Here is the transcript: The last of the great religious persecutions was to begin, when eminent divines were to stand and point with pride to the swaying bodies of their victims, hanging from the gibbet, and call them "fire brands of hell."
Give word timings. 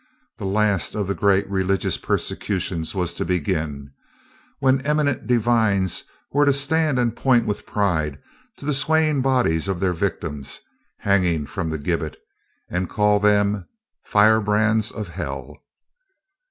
The 0.39 0.45
last 0.47 0.95
of 0.95 1.05
the 1.05 1.13
great 1.13 1.47
religious 1.47 1.95
persecutions 1.95 2.95
was 2.95 3.13
to 3.13 3.23
begin, 3.23 3.91
when 4.57 4.81
eminent 4.81 5.27
divines 5.27 6.05
were 6.31 6.43
to 6.43 6.51
stand 6.53 6.97
and 6.97 7.15
point 7.15 7.45
with 7.45 7.67
pride 7.67 8.17
to 8.57 8.65
the 8.65 8.73
swaying 8.73 9.21
bodies 9.21 9.67
of 9.67 9.79
their 9.79 9.93
victims, 9.93 10.59
hanging 10.97 11.45
from 11.45 11.69
the 11.69 11.77
gibbet, 11.77 12.17
and 12.67 12.89
call 12.89 13.19
them 13.19 13.67
"fire 14.03 14.41
brands 14.41 14.91
of 14.91 15.09
hell." 15.09 15.55